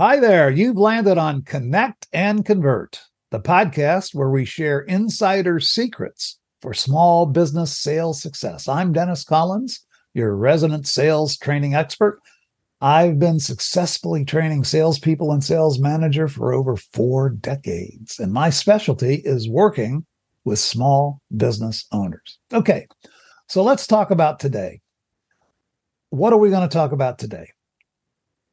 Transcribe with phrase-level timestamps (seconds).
[0.00, 0.48] Hi there.
[0.48, 7.26] You've landed on Connect and Convert, the podcast where we share insider secrets for small
[7.26, 8.66] business sales success.
[8.66, 9.84] I'm Dennis Collins,
[10.14, 12.18] your resident sales training expert.
[12.80, 19.16] I've been successfully training salespeople and sales manager for over four decades, and my specialty
[19.16, 20.06] is working
[20.46, 22.38] with small business owners.
[22.54, 22.86] Okay,
[23.50, 24.80] so let's talk about today.
[26.08, 27.50] What are we going to talk about today?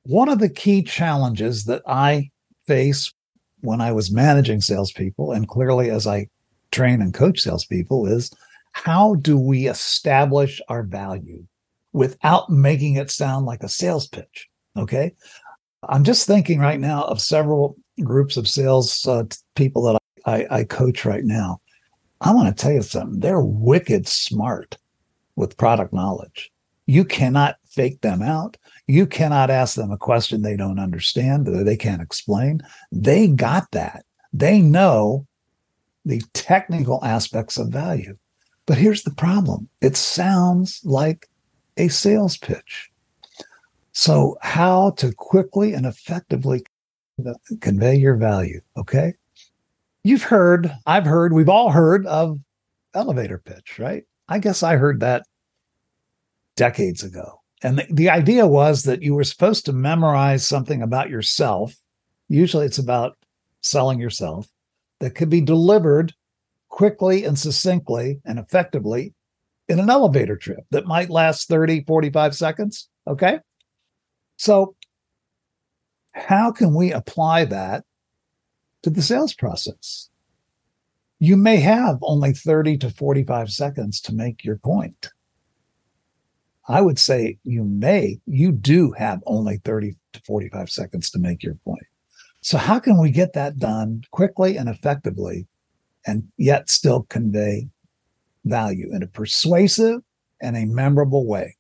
[0.07, 2.31] One of the key challenges that I
[2.65, 3.13] face
[3.59, 6.29] when I was managing salespeople, and clearly as I
[6.71, 8.32] train and coach salespeople, is
[8.71, 11.46] how do we establish our value
[11.91, 14.47] without making it sound like a sales pitch?
[14.77, 15.13] Okay.
[15.89, 20.63] I'm just thinking right now of several groups of sales uh, people that I, I
[20.63, 21.60] coach right now.
[22.21, 23.19] I want to tell you something.
[23.19, 24.77] They're wicked smart
[25.35, 26.49] with product knowledge.
[26.85, 28.55] You cannot fake them out.
[28.87, 32.61] You cannot ask them a question they don't understand they can't explain.
[32.91, 34.05] They got that.
[34.31, 35.27] They know
[36.05, 38.17] the technical aspects of value.
[38.65, 41.27] But here's the problem it sounds like
[41.77, 42.89] a sales pitch.
[43.91, 46.63] So, how to quickly and effectively
[47.61, 48.61] convey your value?
[48.77, 49.13] Okay.
[50.03, 52.39] You've heard, I've heard, we've all heard of
[52.93, 54.03] elevator pitch, right?
[54.30, 55.25] I guess I heard that
[56.55, 57.36] decades ago.
[57.63, 61.75] And the, the idea was that you were supposed to memorize something about yourself.
[62.30, 63.17] Usually it's about
[63.61, 64.47] selling yourself
[64.99, 66.14] that could be delivered
[66.69, 69.14] quickly and succinctly and effectively
[69.67, 72.89] in an elevator trip that might last 30, 45 seconds.
[73.08, 73.39] Okay.
[74.38, 74.75] So,
[76.11, 77.83] how can we apply that
[78.83, 80.09] to the sales process?
[81.19, 85.09] You may have only 30 to 45 seconds to make your point.
[86.67, 91.41] I would say you may, you do have only 30 to 45 seconds to make
[91.41, 91.85] your point.
[92.41, 95.47] So, how can we get that done quickly and effectively
[96.05, 97.69] and yet still convey
[98.45, 100.02] value in a persuasive
[100.42, 101.55] and a memorable way?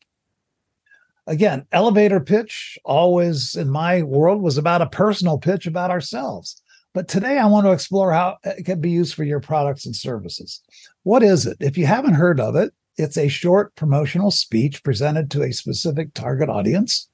[1.25, 6.61] Again, elevator pitch always in my world was about a personal pitch about ourselves.
[6.93, 9.95] But today I want to explore how it can be used for your products and
[9.95, 10.61] services.
[11.03, 11.57] What is it?
[11.59, 16.13] If you haven't heard of it, it's a short promotional speech presented to a specific
[16.13, 17.09] target audience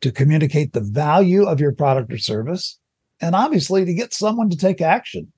[0.00, 2.78] to communicate the value of your product or service
[3.20, 5.32] and obviously to get someone to take action.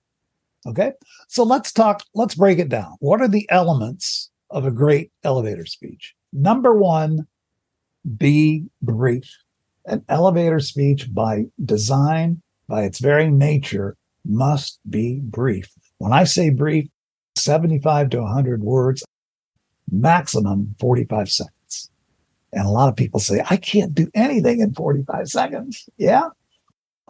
[0.66, 0.92] Okay.
[1.28, 2.96] So let's talk, let's break it down.
[2.98, 6.14] What are the elements of a great elevator speech?
[6.32, 7.26] Number one,
[8.16, 9.30] be brief.
[9.86, 15.70] An elevator speech by design, by its very nature, must be brief.
[15.98, 16.88] When I say brief,
[17.36, 19.04] 75 to 100 words,
[19.90, 21.90] maximum 45 seconds.
[22.52, 25.88] And a lot of people say, I can't do anything in 45 seconds.
[25.96, 26.28] Yeah.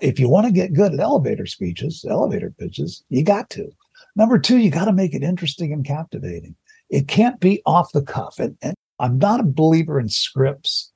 [0.01, 3.71] If you want to get good at elevator speeches, elevator pitches, you got to.
[4.17, 6.57] Number two, you got to make it interesting and captivating.
[6.91, 8.39] It can't be off the cuff.
[8.39, 10.93] And, and I'm not a believer in scripts.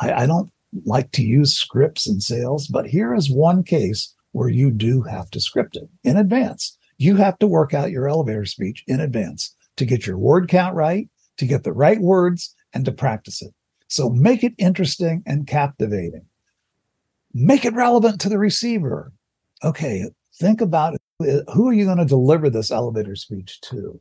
[0.00, 0.50] I, I don't
[0.86, 5.30] like to use scripts in sales, but here is one case where you do have
[5.30, 6.76] to script it in advance.
[6.96, 10.76] You have to work out your elevator speech in advance to get your word count
[10.76, 13.52] right, to get the right words, and to practice it.
[13.88, 16.24] So make it interesting and captivating.
[17.34, 19.12] Make it relevant to the receiver.
[19.64, 20.04] Okay,
[20.36, 21.00] think about it.
[21.20, 24.00] Uh, who are you going to deliver this elevator speech to?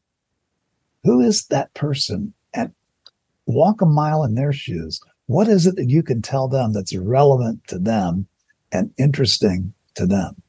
[1.04, 2.34] Who is that person?
[2.54, 2.72] And
[3.48, 5.02] walk a mile in their shoes.
[5.26, 8.28] What is it that you can tell them that's relevant to them
[8.72, 10.42] and interesting to them?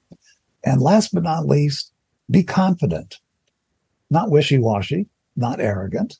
[0.62, 1.90] And last but not least,
[2.30, 3.18] be confident,
[4.10, 6.18] not wishy washy not arrogant.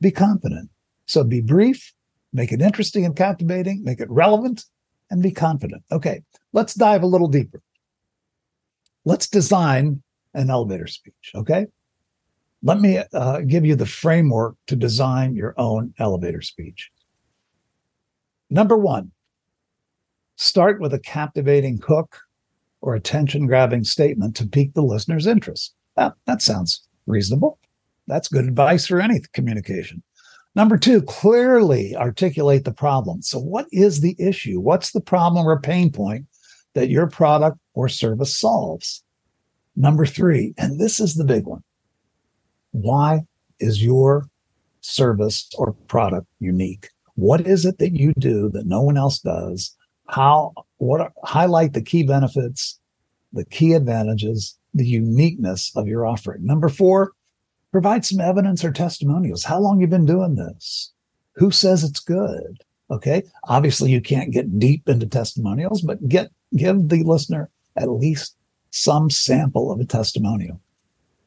[0.00, 0.70] Be confident.
[1.06, 1.92] So be brief,
[2.32, 4.64] make it interesting and captivating, make it relevant,
[5.10, 5.82] and be confident.
[5.92, 6.22] Okay,
[6.52, 7.62] let's dive a little deeper.
[9.04, 10.02] Let's design
[10.34, 11.32] an elevator speech.
[11.34, 11.66] Okay.
[12.62, 16.90] Let me uh, give you the framework to design your own elevator speech.
[18.50, 19.12] Number one,
[20.36, 22.18] start with a captivating hook
[22.80, 25.74] or attention grabbing statement to pique the listener's interest.
[25.96, 27.58] That, that sounds reasonable.
[28.06, 30.02] That's good advice for any communication.
[30.54, 33.20] Number two, clearly articulate the problem.
[33.22, 34.60] So, what is the issue?
[34.60, 36.26] What's the problem or pain point
[36.74, 39.02] that your product or service solves?
[39.74, 41.62] Number three, and this is the big one
[42.72, 43.22] why
[43.58, 44.28] is your
[44.80, 46.90] service or product unique?
[47.14, 49.74] What is it that you do that no one else does?
[50.08, 52.78] How, what, highlight the key benefits,
[53.32, 56.44] the key advantages, the uniqueness of your offering.
[56.44, 57.12] Number four,
[57.76, 59.44] provide some evidence or testimonials.
[59.44, 60.94] How long you've been doing this?
[61.34, 62.64] Who says it's good?
[62.90, 63.22] Okay.
[63.48, 68.34] Obviously you can't get deep into testimonials, but get give the listener at least
[68.70, 70.58] some sample of a testimonial.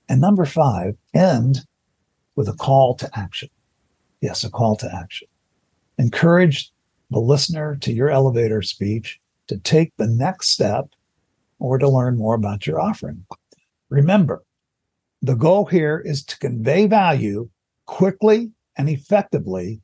[0.10, 1.60] And number five, end
[2.36, 3.50] with a call to action.
[4.20, 5.28] Yes, a call to action.
[6.00, 6.72] Encourage
[7.12, 9.20] the listener to your elevator speech
[9.50, 10.88] to take the next step
[11.60, 13.24] or to learn more about your offering.
[13.90, 14.42] Remember,
[15.22, 17.50] the goal here is to convey value
[17.86, 19.82] quickly and effectively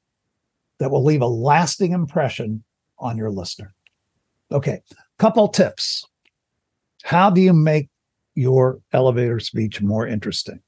[0.79, 2.63] that will leave a lasting impression
[2.99, 3.73] on your listener.
[4.51, 4.81] Okay,
[5.17, 6.05] couple tips.
[7.03, 7.89] How do you make
[8.35, 10.59] your elevator speech more interesting?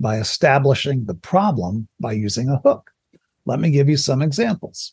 [0.00, 2.90] By establishing the problem by using a hook.
[3.44, 4.92] Let me give you some examples.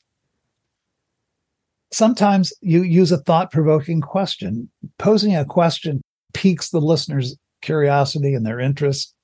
[1.92, 4.70] Sometimes you use a thought provoking question.
[4.98, 6.02] Posing a question
[6.34, 9.16] piques the listener's curiosity and their interest.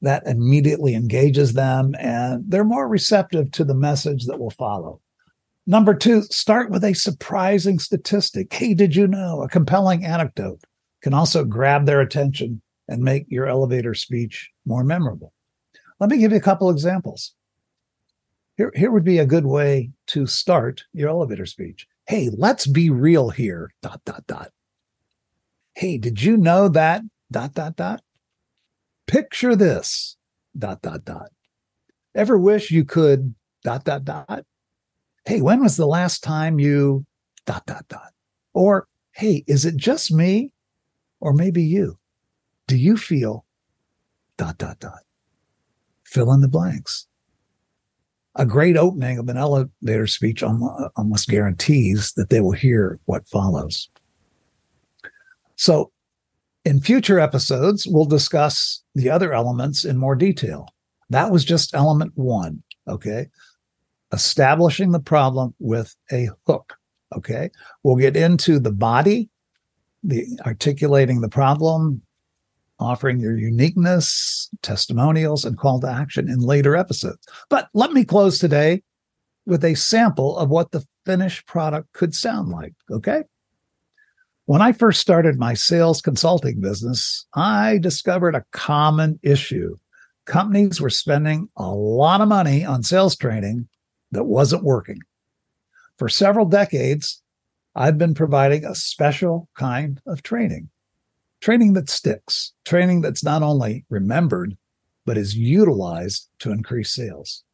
[0.00, 5.00] That immediately engages them and they're more receptive to the message that will follow.
[5.66, 8.50] Number two, start with a surprising statistic.
[8.50, 9.42] Hey, did you know?
[9.42, 10.62] A compelling anecdote
[11.02, 15.34] can also grab their attention and make your elevator speech more memorable.
[16.00, 17.34] Let me give you a couple examples.
[18.56, 21.86] Here, here would be a good way to start your elevator speech.
[22.06, 23.70] Hey, let's be real here.
[23.82, 24.52] Dot dot dot.
[25.74, 27.02] Hey, did you know that?
[27.30, 28.02] Dot dot dot.
[29.06, 30.16] Picture this.
[30.56, 31.30] Dot dot dot.
[32.14, 34.44] Ever wish you could dot dot dot?
[35.28, 37.04] hey, when was the last time you
[37.44, 38.12] dot, dot, dot?
[38.54, 40.52] Or, hey, is it just me
[41.20, 41.98] or maybe you?
[42.66, 43.44] Do you feel
[44.38, 45.02] dot, dot, dot?
[46.04, 47.06] Fill in the blanks.
[48.36, 53.90] A great opening of an elevator speech almost guarantees that they will hear what follows.
[55.56, 55.92] So,
[56.68, 60.68] in future episodes, we'll discuss the other elements in more detail.
[61.10, 62.62] That was just element one.
[62.86, 63.28] Okay
[64.12, 66.76] establishing the problem with a hook.
[67.14, 67.50] Okay.
[67.82, 69.30] We'll get into the body,
[70.02, 72.02] the articulating the problem,
[72.78, 77.26] offering your uniqueness, testimonials, and call to action in later episodes.
[77.48, 78.82] But let me close today
[79.46, 82.74] with a sample of what the finished product could sound like.
[82.90, 83.24] Okay.
[84.48, 89.76] When I first started my sales consulting business, I discovered a common issue.
[90.24, 93.68] Companies were spending a lot of money on sales training
[94.10, 95.00] that wasn't working.
[95.98, 97.20] For several decades,
[97.74, 100.70] I've been providing a special kind of training
[101.42, 104.56] training that sticks, training that's not only remembered,
[105.04, 107.44] but is utilized to increase sales.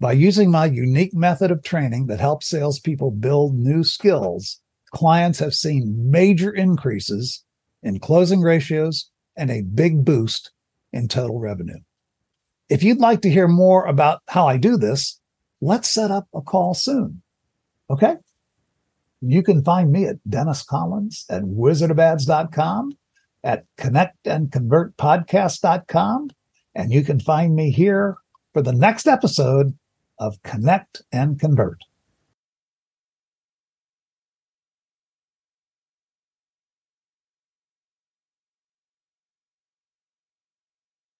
[0.00, 4.58] By using my unique method of training that helps salespeople build new skills,
[4.92, 7.44] clients have seen major increases
[7.82, 10.52] in closing ratios and a big boost
[10.92, 11.80] in total revenue.
[12.68, 15.20] If you'd like to hear more about how I do this,
[15.60, 17.22] let's set up a call soon.
[17.90, 18.16] Okay.
[19.20, 22.92] You can find me at Dennis Collins at wizardofads.com,
[23.44, 26.30] at connectandconvertpodcast.com,
[26.74, 28.16] and you can find me here
[28.52, 29.78] for the next episode
[30.18, 31.78] of Connect and Convert.